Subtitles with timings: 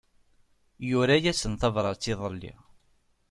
[0.89, 2.53] Yura-asen tabrat iḍelli.